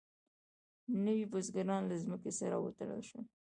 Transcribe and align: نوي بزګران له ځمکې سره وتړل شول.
نوي 1.03 1.23
بزګران 1.31 1.83
له 1.87 1.95
ځمکې 2.03 2.31
سره 2.39 2.55
وتړل 2.59 3.01
شول. 3.09 3.25